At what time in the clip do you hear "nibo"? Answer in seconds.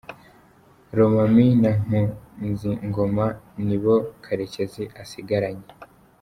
3.67-3.95